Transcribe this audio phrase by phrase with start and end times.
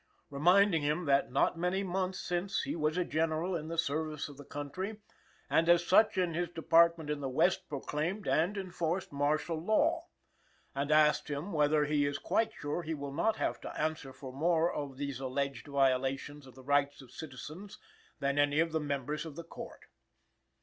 [0.31, 4.35] reminding him that "not many months since he was a general in the service of
[4.35, 4.99] the country
[5.47, 10.07] and as such in his department in the West proclaimed and enforced martial law;"
[10.73, 14.33] and asks him whether he is "quite sure he will not have to answer for
[14.33, 17.77] more of these alleged violations of the rights of citizens
[18.19, 19.81] than any of the members of the Court?"